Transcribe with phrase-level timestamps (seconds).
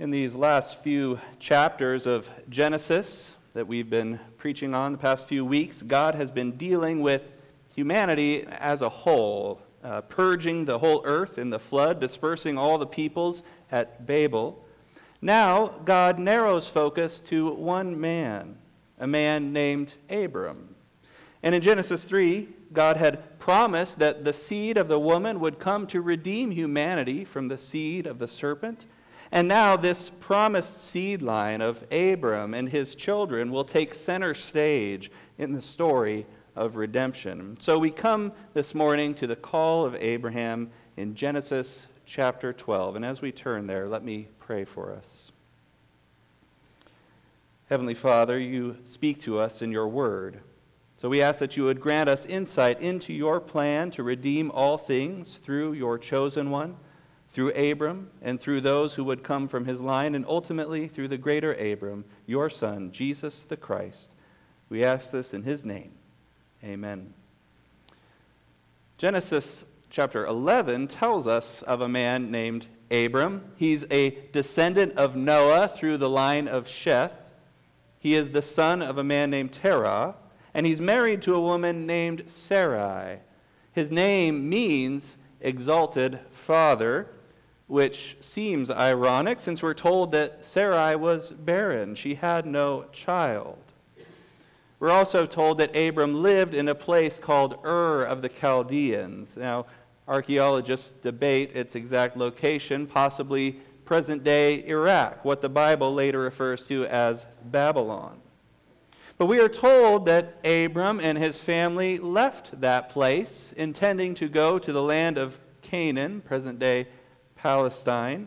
[0.00, 5.44] In these last few chapters of Genesis that we've been preaching on the past few
[5.44, 7.22] weeks, God has been dealing with
[7.76, 12.88] humanity as a whole, uh, purging the whole earth in the flood, dispersing all the
[12.88, 14.64] peoples at Babel.
[15.22, 18.56] Now, God narrows focus to one man,
[18.98, 20.74] a man named Abram.
[21.40, 25.86] And in Genesis 3, God had promised that the seed of the woman would come
[25.86, 28.86] to redeem humanity from the seed of the serpent.
[29.32, 35.10] And now, this promised seed line of Abram and his children will take center stage
[35.38, 37.56] in the story of redemption.
[37.58, 42.96] So, we come this morning to the call of Abraham in Genesis chapter 12.
[42.96, 45.32] And as we turn there, let me pray for us.
[47.68, 50.40] Heavenly Father, you speak to us in your word.
[50.96, 54.78] So we ask that you would grant us insight into your plan to redeem all
[54.78, 56.76] things through your chosen one
[57.34, 61.18] through Abram and through those who would come from his line, and ultimately through the
[61.18, 64.12] greater Abram, your Son, Jesus the Christ.
[64.68, 65.90] We ask this in his name.
[66.62, 67.12] Amen.
[68.98, 73.42] Genesis chapter 11 tells us of a man named Abram.
[73.56, 77.10] He's a descendant of Noah through the line of Sheth.
[77.98, 80.14] He is the son of a man named Terah,
[80.54, 83.18] and he's married to a woman named Sarai.
[83.72, 87.08] His name means exalted father
[87.66, 91.94] which seems ironic since we're told that Sarai was barren.
[91.94, 93.58] She had no child.
[94.80, 99.36] We're also told that Abram lived in a place called Ur of the Chaldeans.
[99.36, 99.66] Now,
[100.06, 103.52] archaeologists debate its exact location, possibly
[103.86, 108.20] present day Iraq, what the Bible later refers to as Babylon.
[109.16, 114.58] But we are told that Abram and his family left that place, intending to go
[114.58, 116.88] to the land of Canaan, present day
[117.44, 118.26] Palestine.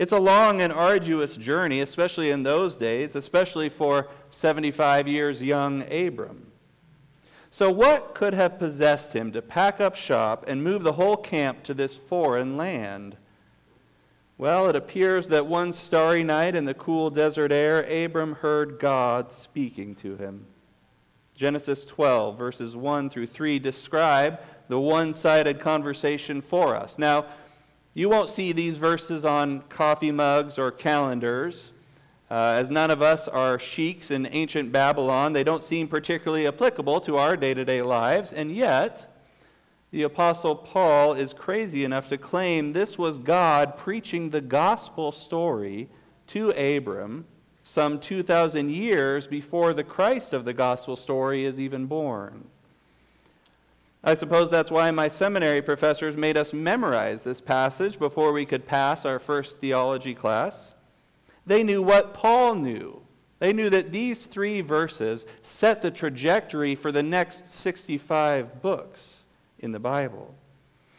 [0.00, 5.82] It's a long and arduous journey, especially in those days, especially for 75 years young
[5.92, 6.50] Abram.
[7.50, 11.62] So, what could have possessed him to pack up shop and move the whole camp
[11.62, 13.16] to this foreign land?
[14.38, 19.30] Well, it appears that one starry night in the cool desert air, Abram heard God
[19.30, 20.46] speaking to him.
[21.36, 26.98] Genesis 12, verses 1 through 3, describe the one sided conversation for us.
[26.98, 27.26] Now,
[27.96, 31.72] you won't see these verses on coffee mugs or calendars.
[32.30, 37.00] Uh, as none of us are sheiks in ancient Babylon, they don't seem particularly applicable
[37.00, 38.34] to our day to day lives.
[38.34, 39.18] And yet,
[39.92, 45.88] the Apostle Paul is crazy enough to claim this was God preaching the gospel story
[46.26, 47.24] to Abram
[47.64, 52.44] some 2,000 years before the Christ of the gospel story is even born.
[54.04, 58.66] I suppose that's why my seminary professors made us memorize this passage before we could
[58.66, 60.74] pass our first theology class.
[61.46, 63.02] They knew what Paul knew.
[63.38, 69.24] They knew that these three verses set the trajectory for the next 65 books
[69.58, 70.34] in the Bible.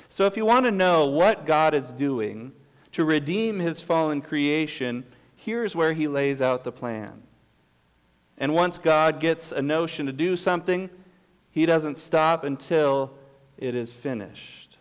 [0.09, 2.53] So, if you want to know what God is doing
[2.93, 5.03] to redeem his fallen creation,
[5.35, 7.21] here's where he lays out the plan.
[8.37, 10.89] And once God gets a notion to do something,
[11.57, 13.11] he doesn't stop until
[13.57, 14.77] it is finished.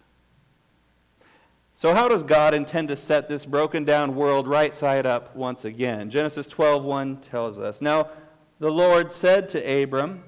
[1.72, 5.64] So, how does God intend to set this broken down world right side up once
[5.64, 6.10] again?
[6.10, 7.80] Genesis 12:1 tells us.
[7.80, 8.10] Now,
[8.58, 10.22] the Lord said to Abram,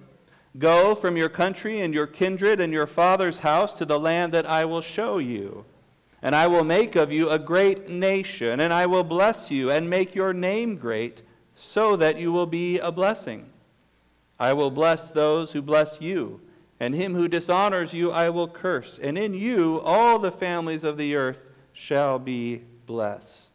[0.59, 4.49] Go from your country and your kindred and your father's house to the land that
[4.49, 5.67] I will show you.
[6.23, 9.91] And I will make of you a great nation, and I will bless you and
[9.91, 11.21] make your name great,
[11.55, 13.51] so that you will be a blessing.
[14.39, 16.41] I will bless those who bless you,
[16.79, 20.97] and him who dishonors you I will curse, and in you all the families of
[20.97, 21.41] the earth
[21.73, 23.53] shall be blessed.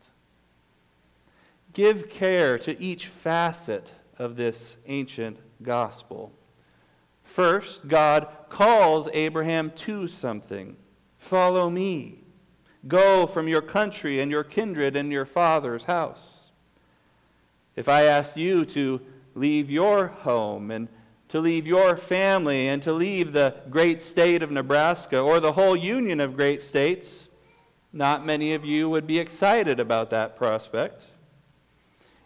[1.73, 6.31] Give care to each facet of this ancient gospel.
[7.23, 10.75] First, God calls Abraham to something
[11.17, 12.19] follow me.
[12.87, 16.51] Go from your country and your kindred and your father's house.
[17.75, 19.01] If I asked you to
[19.35, 20.87] leave your home and
[21.29, 25.75] to leave your family and to leave the great state of Nebraska or the whole
[25.75, 27.27] union of great states,
[27.91, 31.07] not many of you would be excited about that prospect.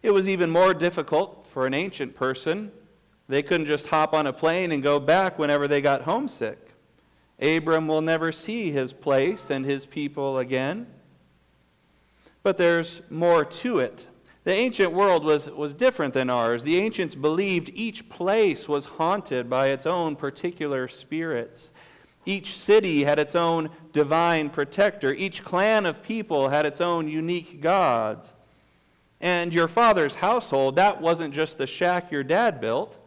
[0.04, 2.72] It was even more difficult for an ancient person.
[3.30, 6.60] They couldn't just hop on a plane and go back whenever they got homesick.
[7.40, 10.88] Abram will never see his place and his people again.
[12.44, 14.08] But there's more to it
[14.48, 16.64] the ancient world was, was different than ours.
[16.64, 21.72] The ancients believed each place was haunted by its own particular spirits.
[22.26, 25.14] Each city had its own divine protector.
[25.14, 28.36] Each clan of people had its own unique gods.
[29.20, 32.98] And your father's household, that wasn't just the shack your dad built.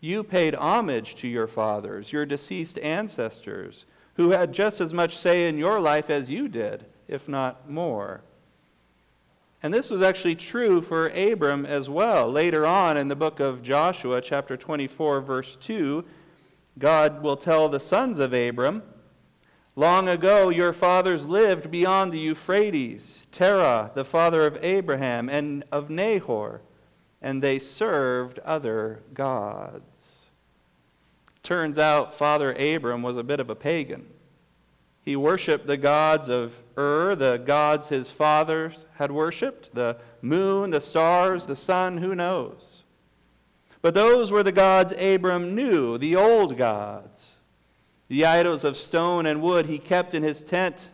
[0.00, 3.84] You paid homage to your fathers, your deceased ancestors,
[4.14, 8.22] who had just as much say in your life as you did, if not more.
[9.62, 12.30] And this was actually true for Abram as well.
[12.30, 16.04] Later on in the book of Joshua, chapter 24, verse 2,
[16.78, 18.82] God will tell the sons of Abram,
[19.76, 25.90] Long ago your fathers lived beyond the Euphrates, Terah, the father of Abraham, and of
[25.90, 26.60] Nahor,
[27.22, 30.26] and they served other gods.
[31.42, 34.06] Turns out Father Abram was a bit of a pagan.
[35.02, 40.80] He worshiped the gods of Ur, the gods his fathers had worshiped, the moon, the
[40.80, 42.84] stars, the sun, who knows.
[43.82, 47.36] But those were the gods Abram knew, the old gods.
[48.08, 50.90] The idols of stone and wood he kept in his tent,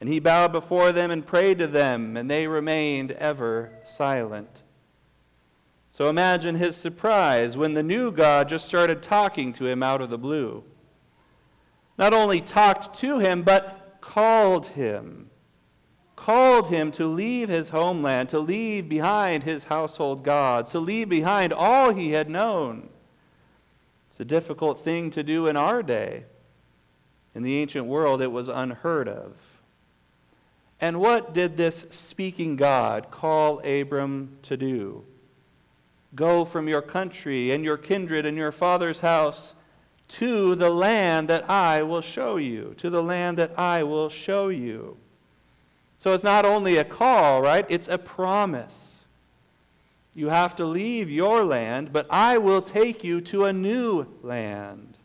[0.00, 4.62] and he bowed before them and prayed to them, and they remained ever silent.
[5.88, 10.10] So imagine his surprise when the new God just started talking to him out of
[10.10, 10.64] the blue
[11.98, 15.30] not only talked to him, but called him.
[16.16, 21.52] Called him to leave his homeland, to leave behind his household gods, to leave behind
[21.52, 22.88] all he had known.
[24.10, 26.24] It's a difficult thing to do in our day.
[27.34, 29.34] In the ancient world, it was unheard of.
[30.80, 35.04] And what did this speaking God call Abram to do?
[36.14, 39.54] Go from your country and your kindred and your father's house
[40.10, 42.74] to the land that I will show you.
[42.78, 44.96] To the land that I will show you.
[45.98, 47.64] So it's not only a call, right?
[47.68, 49.04] It's a promise.
[50.14, 54.98] You have to leave your land, but I will take you to a new land.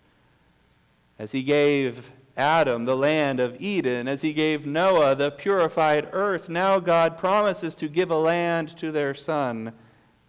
[1.20, 6.50] As he gave Adam the land of Eden, as he gave Noah the purified earth,
[6.50, 9.72] now God promises to give a land to their son,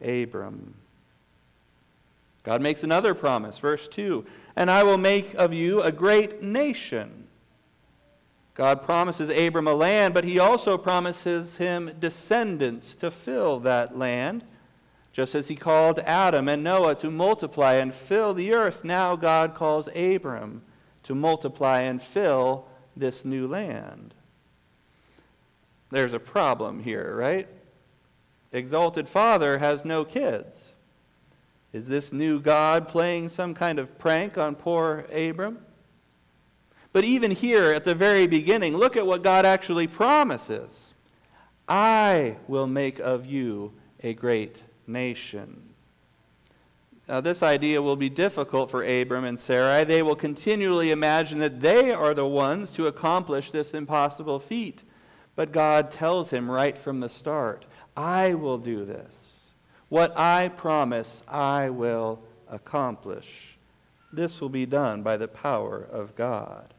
[0.04, 0.74] Abram.
[2.46, 4.24] God makes another promise, verse 2
[4.56, 7.28] and I will make of you a great nation.
[8.54, 14.44] God promises Abram a land, but he also promises him descendants to fill that land.
[15.12, 19.54] Just as he called Adam and Noah to multiply and fill the earth, now God
[19.54, 20.62] calls Abram
[21.02, 22.66] to multiply and fill
[22.96, 24.14] this new land.
[25.90, 27.46] There's a problem here, right?
[28.52, 30.72] Exalted Father has no kids.
[31.76, 35.58] Is this new God playing some kind of prank on poor Abram?
[36.94, 40.94] But even here at the very beginning, look at what God actually promises
[41.68, 45.68] I will make of you a great nation.
[47.06, 49.84] Now, this idea will be difficult for Abram and Sarai.
[49.84, 54.82] They will continually imagine that they are the ones to accomplish this impossible feat.
[55.34, 59.25] But God tells him right from the start, I will do this.
[59.88, 63.56] What I promise, I will accomplish.
[64.12, 66.74] This will be done by the power of God.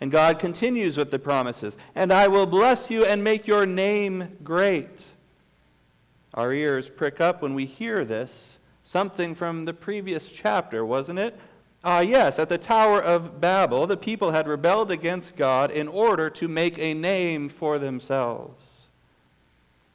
[0.00, 4.36] And God continues with the promises And I will bless you and make your name
[4.42, 5.04] great.
[6.34, 8.56] Our ears prick up when we hear this.
[8.82, 11.38] Something from the previous chapter, wasn't it?
[11.84, 16.30] Ah, yes, at the Tower of Babel, the people had rebelled against God in order
[16.30, 18.81] to make a name for themselves.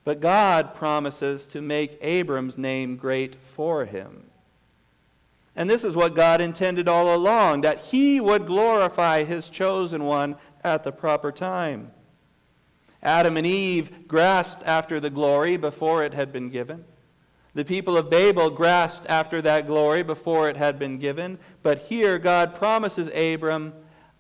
[0.08, 4.24] But God promises to make Abram's name great for him.
[5.54, 10.38] And this is what God intended all along that he would glorify his chosen one
[10.64, 11.92] at the proper time.
[13.04, 16.86] Adam and Eve grasped after the glory before it had been given.
[17.54, 21.38] The people of Babel grasped after that glory before it had been given.
[21.64, 23.74] But here God promises Abram,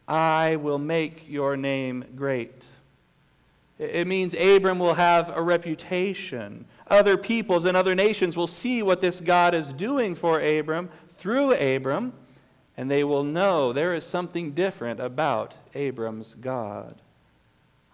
[0.06, 2.66] I will make your name great.
[3.80, 6.66] It means Abram will have a reputation.
[6.88, 11.54] Other peoples and other nations will see what this God is doing for Abram through
[11.54, 12.14] Abram,
[12.76, 16.96] and they will know there is something different about Abram's God.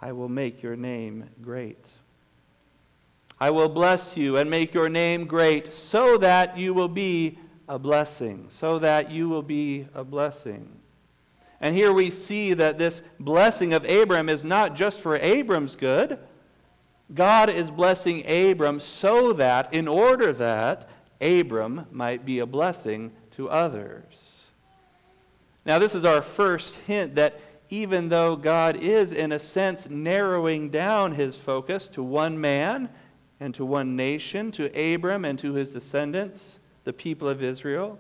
[0.02, 1.92] I will make your name great.
[3.40, 7.38] I will bless you and make your name great so that you will be
[7.68, 8.46] a blessing.
[8.50, 10.70] So that you will be a blessing.
[11.64, 16.20] And here we see that this blessing of Abram is not just for Abram's good.
[17.14, 20.90] God is blessing Abram so that, in order that,
[21.22, 24.48] Abram might be a blessing to others.
[25.66, 27.40] Now, this is our first hint that
[27.70, 32.90] even though God is, in a sense, narrowing down his focus to one man
[33.40, 37.98] and to one nation, to Abram and to his descendants, the people of Israel,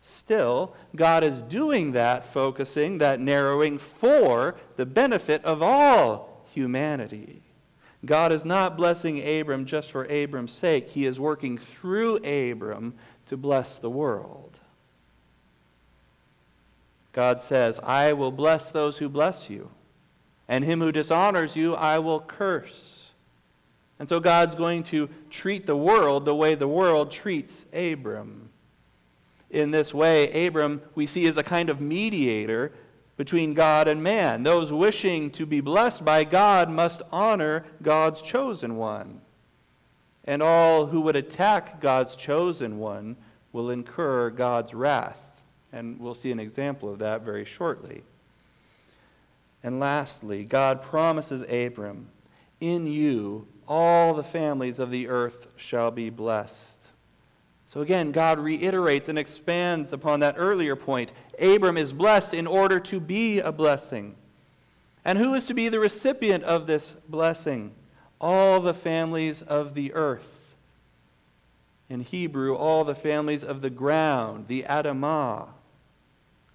[0.00, 7.42] Still, God is doing that focusing, that narrowing for the benefit of all humanity.
[8.04, 10.88] God is not blessing Abram just for Abram's sake.
[10.88, 12.94] He is working through Abram
[13.26, 14.58] to bless the world.
[17.12, 19.70] God says, I will bless those who bless you,
[20.46, 23.10] and him who dishonors you I will curse.
[23.98, 28.47] And so God's going to treat the world the way the world treats Abram.
[29.50, 32.72] In this way, Abram, we see, is a kind of mediator
[33.16, 34.42] between God and man.
[34.42, 39.20] Those wishing to be blessed by God must honor God's chosen one.
[40.24, 43.16] And all who would attack God's chosen one
[43.52, 45.20] will incur God's wrath.
[45.72, 48.02] And we'll see an example of that very shortly.
[49.62, 52.08] And lastly, God promises Abram,
[52.60, 56.77] In you all the families of the earth shall be blessed.
[57.68, 61.12] So again, God reiterates and expands upon that earlier point.
[61.38, 64.16] Abram is blessed in order to be a blessing.
[65.04, 67.74] And who is to be the recipient of this blessing?
[68.22, 70.56] All the families of the earth.
[71.90, 75.48] In Hebrew, all the families of the ground, the Adamah.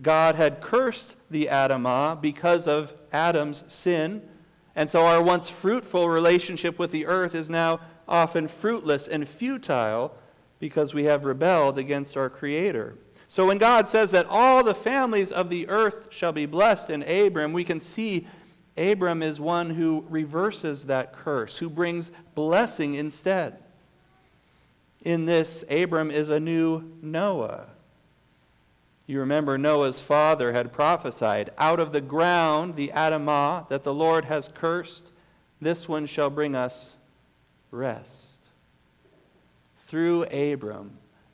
[0.02, 4.28] God had cursed the Adamah because of Adam's sin,
[4.76, 10.18] and so our once fruitful relationship with the earth is now often fruitless and futile
[10.64, 12.96] because we have rebelled against our Creator.
[13.28, 17.04] So when God says that all the families of the earth shall be blessed in
[17.04, 18.26] Abram, we can see
[18.78, 23.58] Abram is one who reverses that curse, who brings blessing instead.
[25.04, 27.66] In this, Abram is a new Noah.
[29.06, 34.24] You remember Noah's father had prophesied, Out of the ground, the Adamah, that the Lord
[34.24, 35.12] has cursed,
[35.60, 36.96] this one shall bring us
[37.70, 38.33] rest
[39.94, 40.90] through Abram,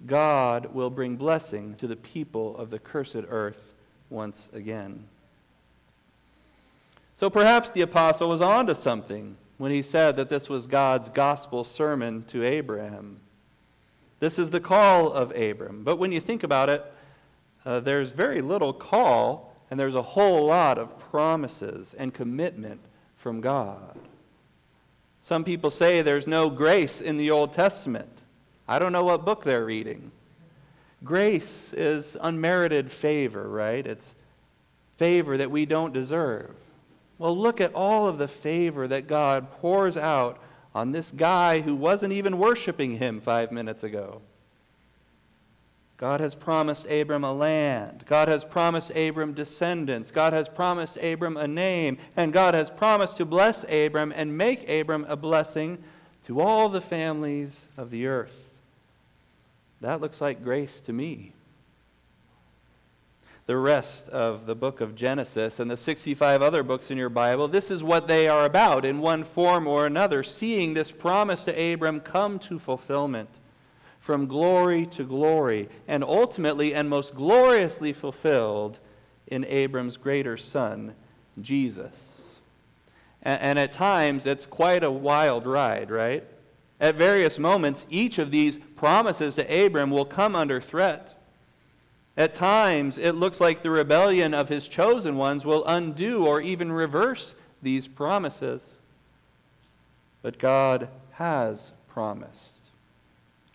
[0.06, 3.74] God will bring blessing to the people of the cursed earth
[4.10, 5.06] once again.
[7.14, 11.64] So perhaps the apostle was onto something when he said that this was God's gospel
[11.64, 13.22] sermon to Abraham.
[14.20, 15.86] This is the call of Abram.
[15.86, 16.84] But when you think about it,
[17.64, 22.82] uh, there's very little call, and there's a whole lot of promises and commitment
[23.16, 23.98] from God.
[25.22, 28.19] Some people say there's no grace in the Old Testament.
[28.70, 30.12] I don't know what book they're reading.
[31.04, 33.86] Grace is unmerited favor, right?
[33.86, 34.14] It's
[34.98, 36.56] favor that we don't deserve.
[37.18, 40.40] Well, look at all of the favor that God pours out
[40.76, 44.22] on this guy who wasn't even worshiping him five minutes ago.
[45.98, 48.06] God has promised Abram a land.
[48.08, 50.12] God has promised Abram descendants.
[50.12, 51.98] God has promised Abram a name.
[52.16, 55.84] And God has promised to bless Abram and make Abram a blessing
[56.26, 58.49] to all the families of the earth.
[59.82, 61.34] That looks like grace to me.
[63.46, 67.48] The rest of the book of Genesis and the 65 other books in your Bible,
[67.48, 71.74] this is what they are about in one form or another, seeing this promise to
[71.74, 73.30] Abram come to fulfillment
[74.00, 78.80] from glory to glory, and ultimately and most gloriously fulfilled
[79.28, 80.96] in Abram's greater son,
[81.42, 82.40] Jesus.
[83.22, 86.24] And, and, at times, it's quite a wild ride, right?
[86.80, 91.16] At various moments, each of these promises to Abram will come under threat.
[92.16, 96.72] At times, it looks like the rebellion of his chosen ones will undo or even
[96.72, 98.78] reverse these promises.
[100.22, 102.72] But God has promised.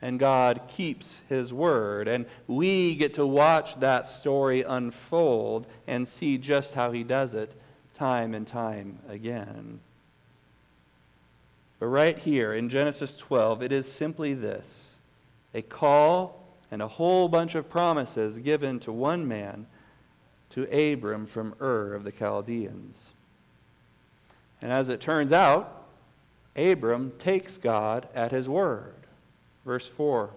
[0.03, 2.09] And God keeps his word.
[2.09, 7.55] And we get to watch that story unfold and see just how he does it
[7.95, 9.81] time and time again.
[11.79, 14.97] But right here in Genesis 12, it is simply this
[15.55, 19.67] a call and a whole bunch of promises given to one man,
[20.51, 23.11] to Abram from Ur of the Chaldeans.
[24.61, 25.85] And as it turns out,
[26.57, 28.95] Abram takes God at his word.
[29.65, 30.31] Verse 4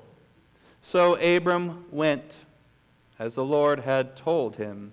[0.82, 2.38] So Abram went
[3.20, 4.91] as the Lord had told him.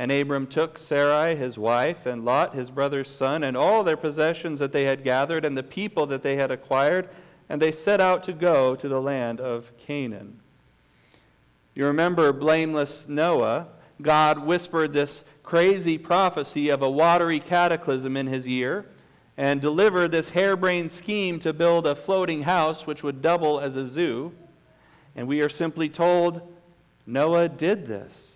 [0.00, 4.58] And Abram took Sarai his wife, and Lot his brother's son, and all their possessions
[4.58, 7.10] that they had gathered, and the people that they had acquired,
[7.50, 10.40] and they set out to go to the land of Canaan.
[11.74, 13.68] You remember blameless Noah.
[14.00, 18.86] God whispered this crazy prophecy of a watery cataclysm in his ear
[19.36, 23.86] and delivered this harebrained scheme to build a floating house which would double as a
[23.86, 24.32] zoo.
[25.14, 26.40] And we are simply told
[27.04, 28.29] Noah did this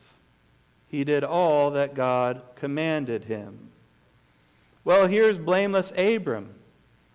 [0.88, 3.70] he did all that God commanded him.
[4.84, 6.54] Well, here's blameless Abram.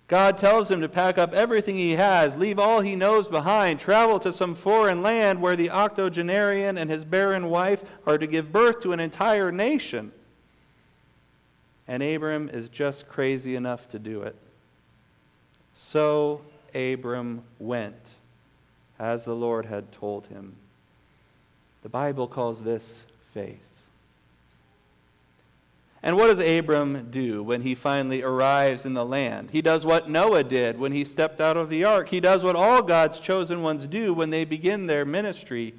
[0.07, 4.19] God tells him to pack up everything he has, leave all he knows behind, travel
[4.21, 8.81] to some foreign land where the octogenarian and his barren wife are to give birth
[8.81, 10.11] to an entire nation.
[11.87, 14.35] And Abram is just crazy enough to do it.
[15.73, 16.41] So
[16.73, 18.09] Abram went,
[18.97, 20.55] as the Lord had told him.
[21.83, 23.03] The Bible calls this
[23.39, 23.59] faith.
[26.01, 29.49] And what does Abram do when he finally arrives in the land?
[29.51, 32.07] He does what Noah did when he stepped out of the ark.
[32.07, 35.73] He does what all God's chosen ones do when they begin their ministry.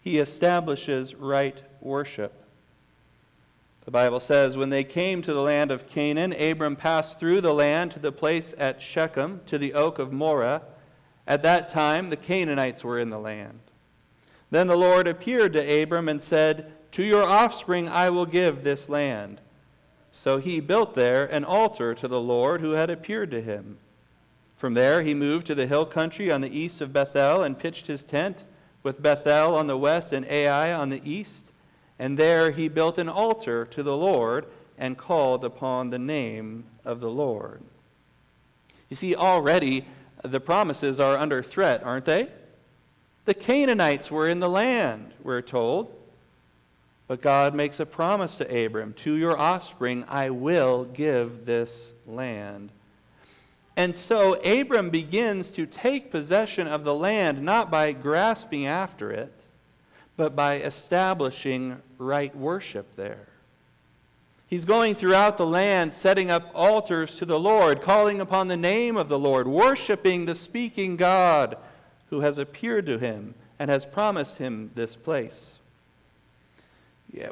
[0.00, 2.32] He establishes right worship.
[3.84, 7.54] The Bible says, When they came to the land of Canaan, Abram passed through the
[7.54, 10.62] land to the place at Shechem, to the oak of Moreh.
[11.26, 13.60] At that time, the Canaanites were in the land.
[14.50, 18.88] Then the Lord appeared to Abram and said, To your offspring I will give this
[18.88, 19.42] land.
[20.12, 23.76] So he built there an altar to the Lord who had appeared to him.
[24.56, 27.86] From there he moved to the hill country on the east of Bethel and pitched
[27.86, 28.44] his tent,
[28.82, 31.52] with Bethel on the west and Ai on the east.
[31.98, 34.46] And there he built an altar to the Lord
[34.78, 37.60] and called upon the name of the Lord.
[38.88, 39.84] You see, already
[40.24, 42.28] the promises are under threat, aren't they?
[43.26, 45.92] The Canaanites were in the land, we're told.
[47.08, 52.72] But God makes a promise to Abram To your offspring I will give this land.
[53.76, 59.32] And so Abram begins to take possession of the land not by grasping after it,
[60.16, 63.28] but by establishing right worship there.
[64.48, 68.96] He's going throughout the land, setting up altars to the Lord, calling upon the name
[68.96, 71.58] of the Lord, worshiping the speaking God
[72.10, 75.58] who has appeared to him and has promised him this place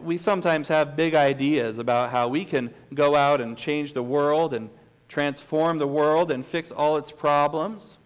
[0.00, 4.54] we sometimes have big ideas about how we can go out and change the world
[4.54, 4.70] and
[5.08, 7.98] transform the world and fix all its problems.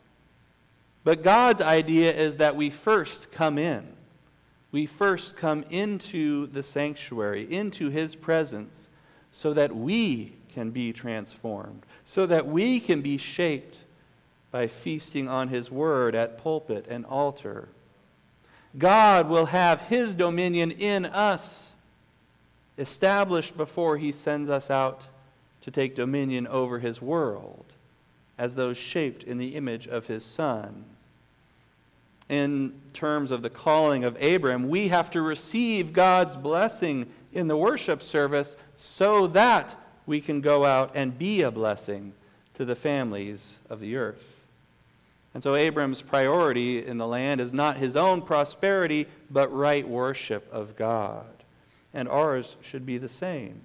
[1.05, 3.87] But God's idea is that we first come in.
[4.73, 8.89] We first come into the sanctuary, into His presence,
[9.31, 13.85] so that we can be transformed, so that we can be shaped
[14.51, 17.69] by feasting on His Word at pulpit and altar.
[18.77, 21.68] God will have His dominion in us
[22.79, 25.07] established before he sends us out
[25.63, 27.67] to take dominion over his world
[28.39, 30.85] as those shaped in the image of his Son.
[32.29, 37.57] In terms of the calling of Abram, we have to receive God's blessing in the
[37.57, 39.75] worship service so that
[40.07, 42.13] we can go out and be a blessing
[42.55, 44.25] to the families of the earth.
[45.35, 50.49] And so Abram's priority in the land is not his own prosperity, but right worship
[50.53, 51.27] of God
[51.95, 53.61] and ours should be the same.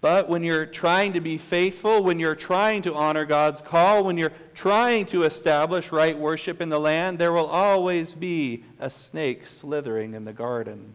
[0.00, 4.16] But when you're trying to be faithful, when you're trying to honor God's call, when
[4.16, 9.44] you're trying to establish right worship in the land, there will always be a snake
[9.44, 10.94] slithering in the garden.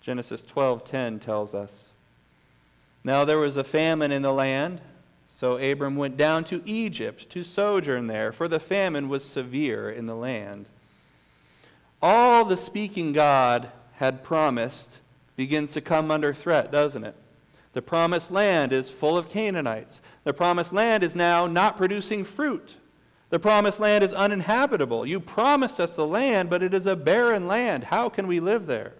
[0.00, 1.90] Genesis 12:10 tells us,
[3.02, 4.80] "Now there was a famine in the land,
[5.28, 10.06] so Abram went down to Egypt to sojourn there, for the famine was severe in
[10.06, 10.68] the land."
[12.00, 14.96] All the speaking God had promised
[15.36, 17.14] begins to come under threat, doesn't it?
[17.74, 20.00] The promised land is full of Canaanites.
[20.24, 22.76] The promised land is now not producing fruit.
[23.28, 25.04] The promised land is uninhabitable.
[25.04, 27.84] You promised us the land, but it is a barren land.
[27.84, 28.94] How can we live there?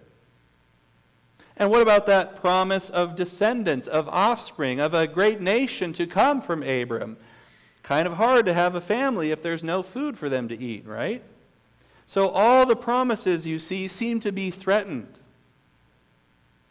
[1.57, 6.41] And what about that promise of descendants, of offspring, of a great nation to come
[6.41, 7.17] from Abram?
[7.81, 10.85] Kind of hard to have a family if there's no food for them to eat,
[10.85, 11.23] right?
[12.11, 15.17] So all the promises you see seem to be threatened.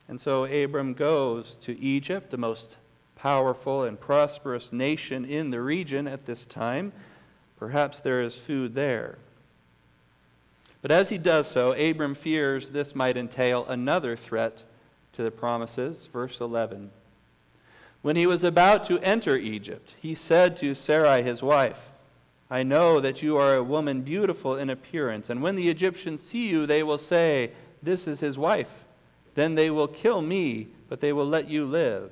[0.06, 2.76] And so Abram goes to Egypt, the most
[3.16, 6.92] powerful and prosperous nation in the region at this time.
[7.58, 9.16] Perhaps there is food there.
[10.82, 14.62] But as he does so, Abram fears this might entail another threat
[15.14, 16.10] to the promises.
[16.12, 16.90] Verse 11.
[18.02, 21.89] When he was about to enter Egypt, he said to Sarai his wife,
[22.50, 26.48] I know that you are a woman beautiful in appearance, and when the Egyptians see
[26.48, 28.84] you, they will say, This is his wife.
[29.34, 32.10] Then they will kill me, but they will let you live.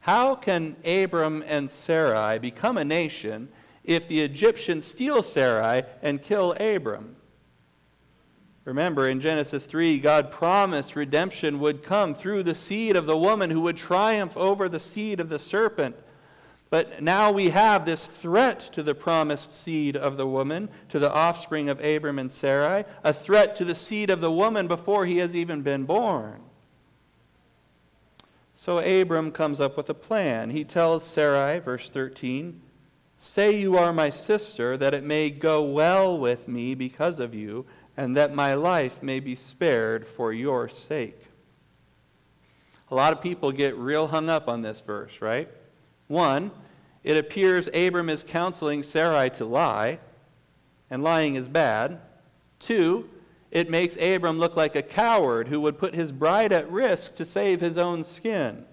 [0.00, 3.48] How can Abram and Sarai become a nation
[3.84, 7.16] if the Egyptians steal Sarai and kill Abram?
[8.64, 13.50] Remember, in Genesis 3, God promised redemption would come through the seed of the woman
[13.50, 15.94] who would triumph over the seed of the serpent.
[16.68, 21.12] But now we have this threat to the promised seed of the woman, to the
[21.12, 25.18] offspring of Abram and Sarai, a threat to the seed of the woman before he
[25.18, 26.42] has even been born.
[28.56, 30.50] So Abram comes up with a plan.
[30.50, 32.60] He tells Sarai, verse 13,
[33.18, 37.64] Say you are my sister, that it may go well with me because of you,
[37.96, 41.22] and that my life may be spared for your sake.
[42.90, 45.48] A lot of people get real hung up on this verse, right?
[46.08, 46.50] One,
[47.04, 50.00] it appears Abram is counseling Sarai to lie,
[50.90, 52.00] and lying is bad.
[52.58, 53.08] Two,
[53.50, 57.24] it makes Abram look like a coward who would put his bride at risk to
[57.24, 58.64] save his own skin.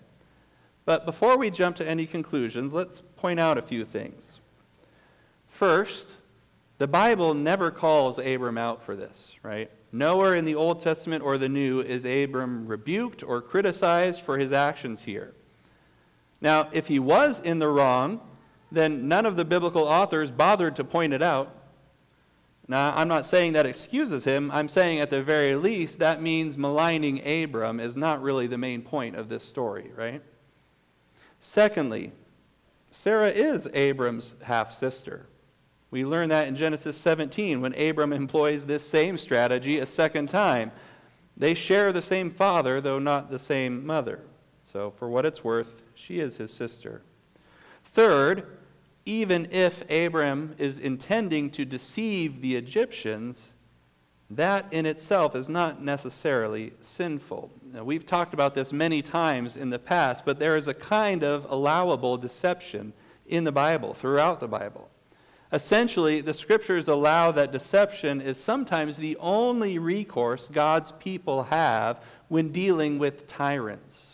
[0.85, 4.39] But before we jump to any conclusions, let's point out a few things.
[5.47, 6.15] First,
[6.79, 9.71] the Bible never calls Abram out for this, right?
[9.91, 14.51] Nowhere in the Old Testament or the New is Abram rebuked or criticized for his
[14.51, 15.33] actions here.
[16.43, 18.19] Now, if he was in the wrong,
[18.69, 21.55] then none of the biblical authors bothered to point it out.
[22.67, 24.51] Now, I'm not saying that excuses him.
[24.51, 28.81] I'm saying at the very least that means maligning Abram is not really the main
[28.81, 30.21] point of this story, right?
[31.39, 32.11] Secondly,
[32.91, 35.27] Sarah is Abram's half sister.
[35.91, 40.73] We learn that in Genesis 17 when Abram employs this same strategy a second time.
[41.37, 44.19] They share the same father, though not the same mother.
[44.63, 47.01] So, for what it's worth, she is his sister.
[47.85, 48.45] Third,
[49.05, 53.53] even if Abram is intending to deceive the Egyptians,
[54.29, 57.51] that in itself is not necessarily sinful.
[57.71, 61.23] Now, we've talked about this many times in the past, but there is a kind
[61.23, 62.93] of allowable deception
[63.27, 64.89] in the Bible, throughout the Bible.
[65.51, 72.49] Essentially, the scriptures allow that deception is sometimes the only recourse God's people have when
[72.49, 74.12] dealing with tyrants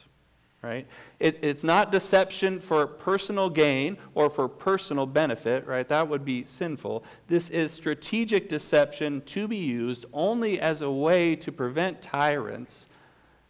[0.61, 0.85] right?
[1.19, 5.87] It, it's not deception for personal gain or for personal benefit, right?
[5.87, 7.03] That would be sinful.
[7.27, 12.87] This is strategic deception to be used only as a way to prevent tyrants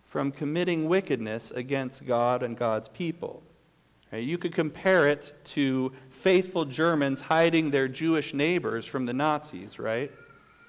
[0.05, 3.41] from committing wickedness against God and God's people.
[4.11, 4.23] Right?
[4.23, 10.11] You could compare it to faithful Germans hiding their Jewish neighbors from the Nazis, right?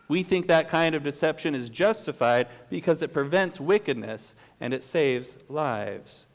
[0.08, 5.36] We think that kind of deception is justified because it prevents wickedness and it saves
[5.48, 6.26] lives.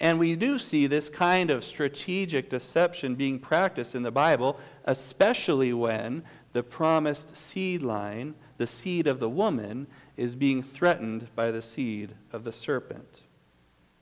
[0.00, 5.72] And we do see this kind of strategic deception being practiced in the Bible, especially
[5.72, 11.62] when the promised seed line, the seed of the woman, is being threatened by the
[11.62, 13.22] seed of the serpent.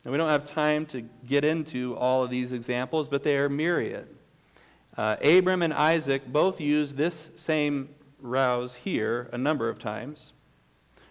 [0.04, 3.48] And we don't have time to get into all of these examples, but they are
[3.48, 4.06] myriad.
[4.96, 7.88] Uh, Abram and Isaac both use this same
[8.20, 10.32] rouse here a number of times.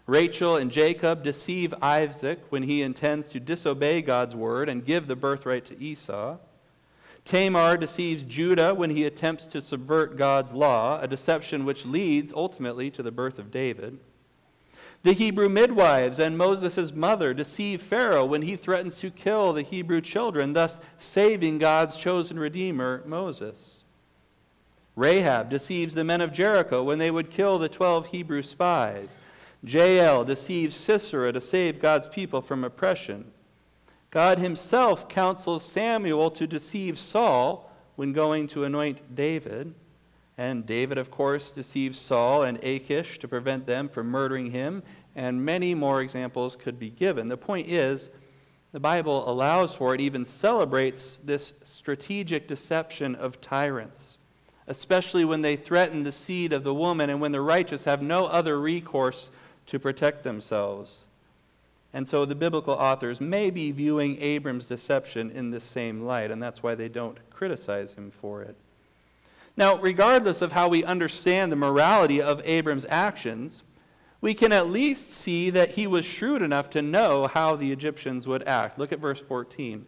[0.07, 5.15] Rachel and Jacob deceive Isaac when he intends to disobey God's word and give the
[5.15, 6.37] birthright to Esau.
[7.25, 12.91] Tamar deceives Judah when he attempts to subvert God's law, a deception which leads ultimately
[12.91, 13.97] to the birth of David.
[15.01, 20.01] The Hebrew midwives and Moses' mother deceive Pharaoh when he threatens to kill the Hebrew
[20.01, 23.83] children, thus saving God's chosen redeemer, Moses.
[24.95, 29.17] Rahab deceives the men of Jericho when they would kill the 12 Hebrew spies.
[29.63, 33.31] Jael deceives Sisera to save God's people from oppression.
[34.11, 39.73] God himself counsels Samuel to deceive Saul when going to anoint David.
[40.37, 44.83] And David, of course, deceives Saul and Achish to prevent them from murdering him.
[45.15, 47.27] And many more examples could be given.
[47.27, 48.09] The point is,
[48.73, 54.17] the Bible allows for it, even celebrates this strategic deception of tyrants,
[54.67, 58.25] especially when they threaten the seed of the woman and when the righteous have no
[58.25, 59.29] other recourse
[59.67, 61.05] to protect themselves.
[61.93, 66.43] And so the biblical authors may be viewing Abram's deception in this same light, and
[66.43, 68.55] that's why they don't criticize him for it.
[69.57, 73.63] Now, regardless of how we understand the morality of Abram's actions,
[74.19, 78.27] we can at least see that he was shrewd enough to know how the Egyptians
[78.27, 78.77] would act.
[78.77, 79.85] Look at verse 14.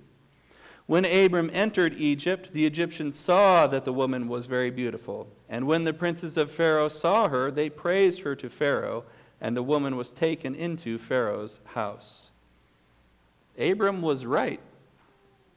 [0.86, 5.28] When Abram entered Egypt, the Egyptians saw that the woman was very beautiful.
[5.50, 9.04] And when the princes of Pharaoh saw her, they praised her to Pharaoh
[9.42, 12.30] and the woman was taken into Pharaoh's house.
[13.58, 14.60] Abram was right.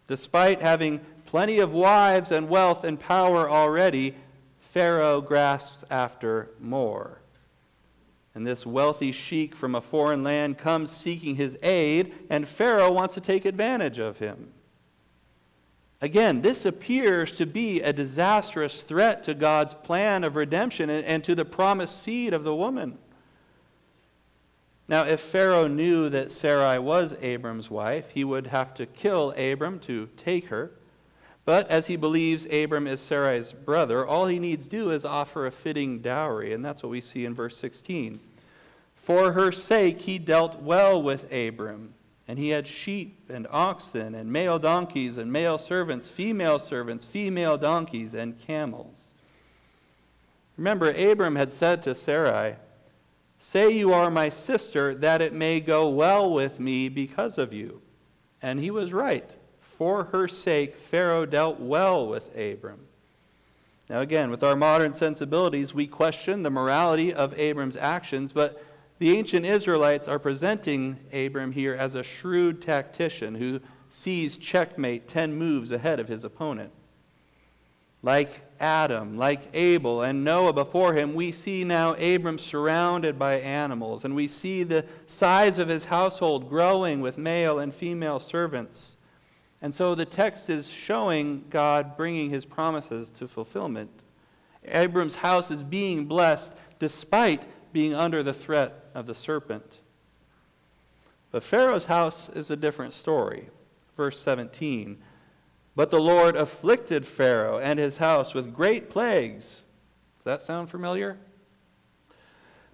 [0.07, 4.15] Despite having plenty of wives and wealth and power already,
[4.73, 7.21] Pharaoh grasps after more.
[8.35, 13.15] And this wealthy sheik from a foreign land comes seeking his aid, and Pharaoh wants
[13.15, 14.53] to take advantage of him.
[16.01, 21.35] Again, this appears to be a disastrous threat to God's plan of redemption and, to
[21.35, 22.97] the promised seed of the woman.
[24.91, 29.79] Now, if Pharaoh knew that Sarai was Abram's wife, he would have to kill Abram
[29.81, 30.73] to take her.
[31.45, 35.53] But as he believes Abram is Sarai's brother, all he needs do is offer a
[35.53, 38.19] fitting dowry, and that's what we see in verse 16.
[38.97, 41.95] For her sake he dealt well with Abram,
[42.27, 47.57] and he had sheep and oxen and male donkeys and male servants, female servants, female
[47.57, 49.15] donkeys, and camels.
[50.57, 52.57] Remember, Abram had said to Sarai,
[53.43, 57.81] Say you are my sister, that it may go well with me because of you.
[58.43, 59.29] And he was right,
[59.61, 62.81] For her sake, Pharaoh dealt well with Abram.
[63.89, 68.63] Now, again, with our modern sensibilities, we question the morality of Abram's actions, but
[68.99, 75.35] the ancient Israelites are presenting Abram here as a shrewd tactician who sees checkmate 10
[75.35, 76.73] moves ahead of his opponent.
[78.03, 84.05] Like Adam, like Abel, and Noah before him, we see now Abram surrounded by animals,
[84.05, 88.97] and we see the size of his household growing with male and female servants.
[89.63, 93.91] And so the text is showing God bringing his promises to fulfillment.
[94.65, 99.81] Abram's house is being blessed despite being under the threat of the serpent.
[101.31, 103.49] But Pharaoh's house is a different story.
[103.97, 104.99] Verse 17
[105.75, 109.63] but the Lord afflicted Pharaoh and his house with great plagues.
[110.19, 111.17] Does that sound familiar?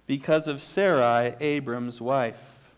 [0.05, 2.75] Because of Sarai, Abram's wife.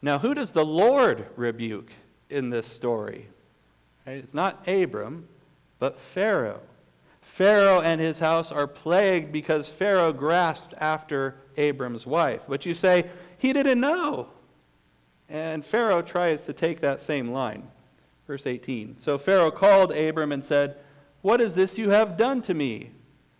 [0.00, 1.92] Now, who does the Lord rebuke
[2.30, 3.28] in this story?
[4.06, 5.28] It's not Abram,
[5.78, 6.60] but Pharaoh.
[7.20, 12.44] Pharaoh and his house are plagued because Pharaoh grasped after Abram's wife.
[12.48, 14.28] But you say, he didn't know.
[15.28, 17.68] And Pharaoh tries to take that same line.
[18.32, 20.76] Verse 18 So Pharaoh called Abram and said,
[21.20, 22.92] What is this you have done to me?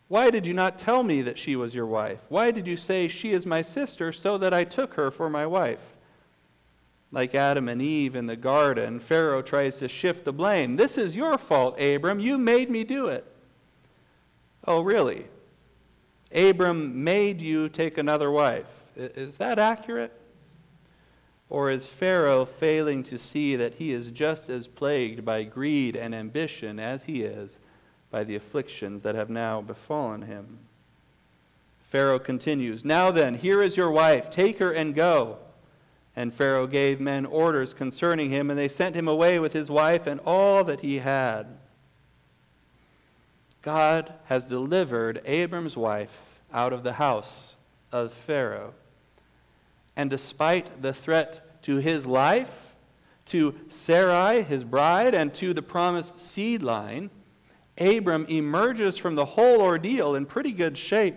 [0.09, 2.27] Why did you not tell me that she was your wife?
[2.29, 5.47] Why did you say, She is my sister, so that I took her for my
[5.47, 5.81] wife?
[7.11, 10.77] Like Adam and Eve in the garden, Pharaoh tries to shift the blame.
[10.77, 12.21] This is your fault, Abram.
[12.21, 13.25] You made me do it.
[14.67, 15.25] Oh, really?
[16.35, 18.69] Abram made you take another wife.
[18.95, 20.13] Is that accurate?
[21.53, 26.15] Or is Pharaoh failing to see that he is just as plagued by greed and
[26.15, 27.59] ambition as he is
[28.11, 30.61] by the afflictions that have now befallen him?
[31.83, 35.37] Pharaoh continues, Now then, here is your wife, take her and go.
[36.17, 40.07] And Pharaoh gave men orders concerning him, and they sent him away with his wife
[40.07, 41.59] and all that he had.
[43.61, 46.19] God has delivered Abram's wife
[46.51, 47.57] out of the house
[47.93, 48.73] of Pharaoh.
[49.97, 52.75] And despite the threat to his life,
[53.27, 57.11] to Sarai, his bride, and to the promised seed line,
[57.79, 61.17] Abram emerges from the whole ordeal in pretty good shape.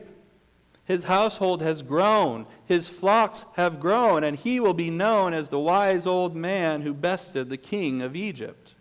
[0.85, 5.59] His household has grown, his flocks have grown, and he will be known as the
[5.59, 8.75] wise old man who bested the king of Egypt.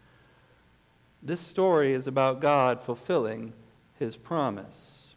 [1.23, 3.55] This story is about God fulfilling
[3.99, 5.15] his promise.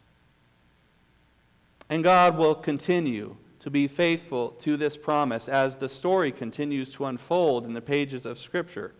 [1.90, 3.36] And God will continue
[3.68, 8.24] to be faithful to this promise as the story continues to unfold in the pages
[8.24, 8.92] of Scripture.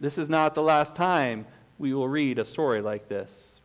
[0.00, 1.46] This is not the last time
[1.78, 3.60] we will read a story like this.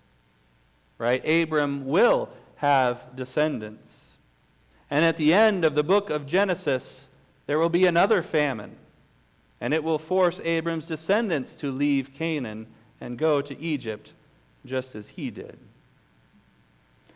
[0.99, 1.25] Right?
[1.25, 4.11] Abram will have descendants.
[4.91, 7.07] And at the end of the book of Genesis,
[7.47, 8.75] there will be another famine.
[9.59, 12.67] And it will force Abram's descendants to leave Canaan
[13.01, 14.13] and go to Egypt,
[14.63, 15.57] just as he did.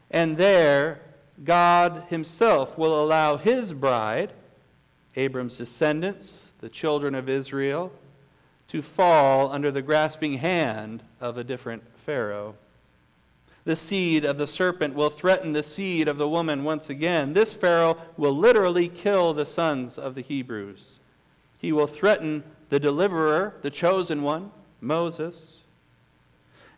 [0.10, 1.02] And there,
[1.44, 4.34] God Himself will allow His bride,
[5.16, 7.92] Abram's descendants, the children of Israel,
[8.68, 12.56] to fall under the grasping hand of a different Pharaoh.
[13.66, 17.34] The seed of the serpent will threaten the seed of the woman once again.
[17.34, 21.00] This Pharaoh will literally kill the sons of the Hebrews.
[21.60, 25.59] He will threaten the deliverer, the chosen one, Moses.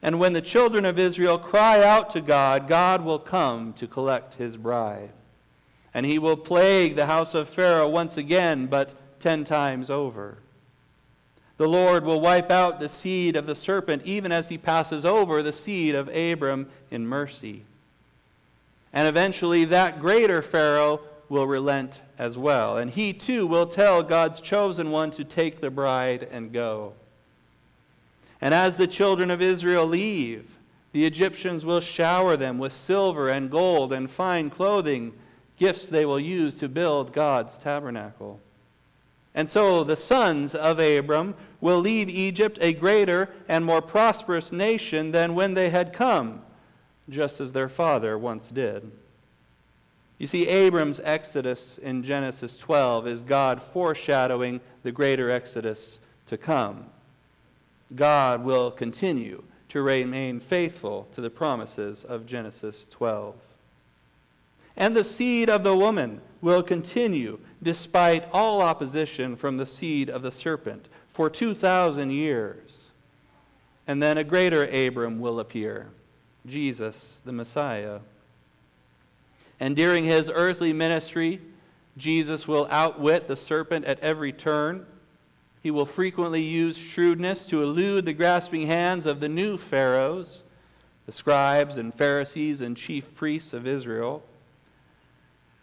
[0.01, 4.33] And when the children of Israel cry out to God, God will come to collect
[4.35, 5.11] his bride.
[5.93, 10.37] And he will plague the house of Pharaoh once again, but ten times over.
[11.57, 15.43] The Lord will wipe out the seed of the serpent, even as he passes over
[15.43, 17.63] the seed of Abram in mercy.
[18.93, 22.77] And eventually, that greater Pharaoh will relent as well.
[22.77, 26.93] And he too will tell God's chosen one to take the bride and go.
[28.41, 30.57] And as the children of Israel leave,
[30.93, 35.13] the Egyptians will shower them with silver and gold and fine clothing,
[35.57, 38.39] gifts they will use to build God's tabernacle.
[39.33, 45.11] And so the sons of Abram will leave Egypt a greater and more prosperous nation
[45.11, 46.41] than when they had come,
[47.09, 48.91] just as their father once did.
[50.17, 56.85] You see, Abram's exodus in Genesis 12 is God foreshadowing the greater exodus to come.
[57.91, 63.35] God will continue to remain faithful to the promises of Genesis 12.
[64.77, 70.23] And the seed of the woman will continue despite all opposition from the seed of
[70.23, 72.89] the serpent for 2,000 years.
[73.87, 75.89] And then a greater Abram will appear,
[76.45, 77.99] Jesus, the Messiah.
[79.59, 81.41] And during his earthly ministry,
[81.97, 84.85] Jesus will outwit the serpent at every turn
[85.61, 90.43] He will frequently use shrewdness to elude the grasping hands of the new pharaohs,
[91.05, 94.23] the scribes and Pharisees and chief priests of Israel.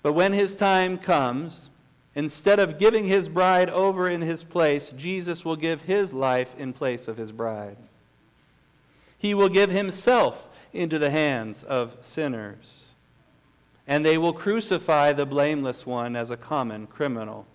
[0.03, 1.71] But when his time comes,
[2.15, 6.73] instead of giving his bride over in his place, Jesus will give his life in
[6.73, 7.77] place of his bride.
[9.19, 12.85] He will give himself into the hands of sinners,
[13.89, 17.47] and they will crucify the blameless one as a common criminal.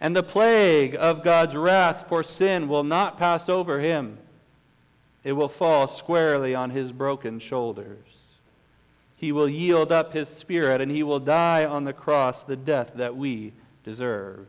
[0.00, 4.18] And the plague of God's wrath for sin will not pass over him.
[5.24, 8.34] It will fall squarely on his broken shoulders.
[9.16, 12.92] He will yield up his spirit and he will die on the cross the death
[12.94, 13.52] that we
[13.84, 14.46] deserve.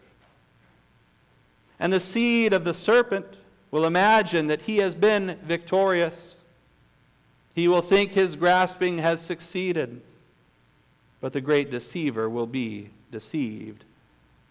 [1.80, 3.26] And the seed of the serpent
[3.72, 6.42] will imagine that he has been victorious.
[7.56, 10.02] He will think his grasping has succeeded.
[11.22, 13.86] But the great deceiver will be deceived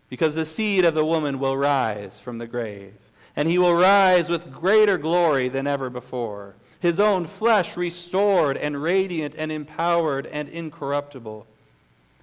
[0.08, 2.94] because the seed of the woman will rise from the grave,
[3.36, 8.80] and he will rise with greater glory than ever before, his own flesh restored and
[8.80, 11.46] radiant and empowered and incorruptible.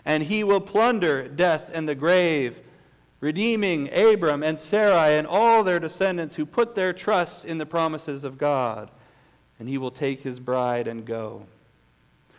[0.06, 2.60] And he will plunder death and the grave,
[3.20, 8.24] redeeming Abram and Sarai and all their descendants who put their trust in the promises
[8.24, 8.90] of God.
[9.60, 11.48] And he will take his bride and go.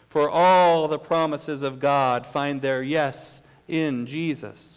[0.08, 4.75] For all the promises of God find their yes in Jesus.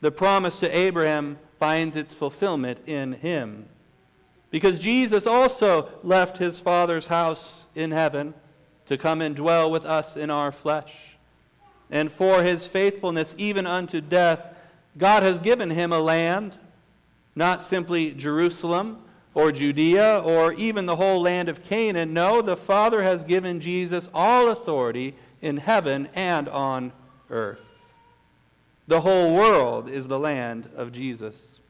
[0.00, 3.66] The promise to Abraham finds its fulfillment in him.
[4.50, 8.34] Because Jesus also left his Father's house in heaven
[8.86, 11.16] to come and dwell with us in our flesh.
[11.90, 14.42] And for his faithfulness, even unto death,
[14.98, 16.56] God has given him a land,
[17.36, 19.02] not simply Jerusalem
[19.34, 22.12] or Judea or even the whole land of Canaan.
[22.12, 26.92] No, the Father has given Jesus all authority in heaven and on
[27.28, 27.69] earth.
[28.90, 31.60] The whole world is the land of Jesus.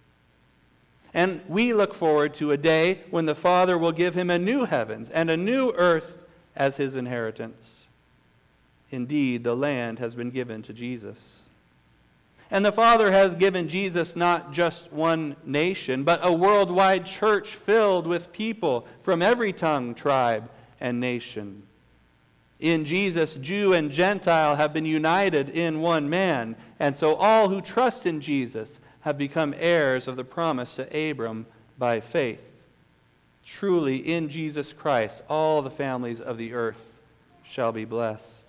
[1.13, 4.65] And we look forward to a day when the Father will give him a new
[4.65, 6.17] heavens and a new earth
[6.57, 7.85] as his inheritance.
[8.91, 11.43] Indeed, the land has been given to Jesus.
[12.51, 18.07] And the Father has given Jesus not just one nation, but a worldwide church filled
[18.07, 20.49] with people from every tongue, tribe,
[20.81, 21.65] and nation.
[22.61, 26.57] In Jesus, Jew and Gentile have been united in one man.
[26.79, 31.47] And so all who trust in Jesus have become heirs of the promise to Abram
[31.79, 32.47] by faith.
[33.47, 36.93] Truly, in Jesus Christ, all the families of the earth
[37.43, 38.47] shall be blessed.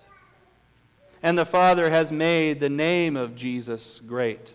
[1.22, 4.52] And the Father has made the name of Jesus great,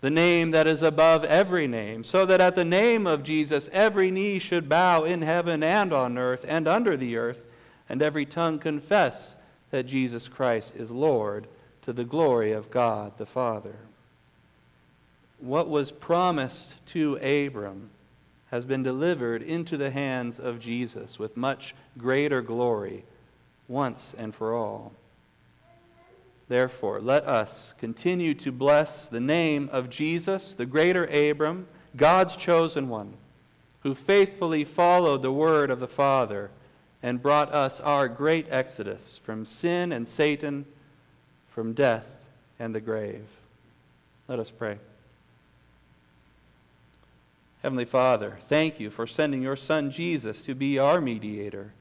[0.00, 4.10] the name that is above every name, so that at the name of Jesus every
[4.10, 7.42] knee should bow in heaven and on earth and under the earth
[7.88, 9.36] and every tongue confess
[9.70, 11.46] that Jesus Christ is Lord
[11.82, 13.76] to the glory of God the Father.
[15.38, 17.90] What was promised to Abram
[18.50, 23.04] has been delivered into the hands of Jesus with much greater glory
[23.68, 24.92] once and for all.
[26.48, 32.88] Therefore, let us continue to bless the name of Jesus, the greater Abram, God's chosen
[32.88, 33.14] one,
[33.80, 36.50] who faithfully followed the word of the Father
[37.02, 40.64] and brought us our great exodus from sin and Satan,
[41.50, 42.06] from death
[42.58, 43.26] and the grave.
[44.28, 44.78] Let us pray.
[47.62, 51.72] Heavenly Father, thank you for sending your Son Jesus to be our mediator,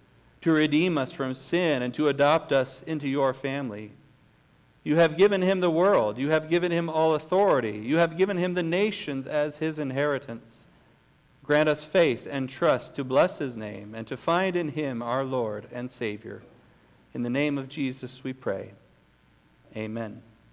[0.41, 3.91] to redeem us from sin, and to adopt us into your family.
[4.84, 6.17] You have given him the world.
[6.17, 7.80] You have given him all authority.
[7.80, 10.64] You have given him the nations as his inheritance.
[11.45, 15.23] Grant us faith and trust to bless his name and to find in him our
[15.23, 16.41] Lord and Savior.
[17.13, 18.71] In the name of Jesus we pray.
[19.75, 20.21] Amen.